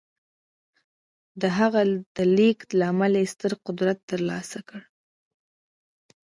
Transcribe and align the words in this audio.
د 1.41 1.43
هغه 1.57 1.81
د 2.15 2.17
لېږد 2.37 2.69
له 2.79 2.85
امله 2.91 3.17
یې 3.21 3.27
ستر 3.33 3.51
قدرت 3.65 3.99
ترلاسه 4.11 4.59
کړ 4.69 4.81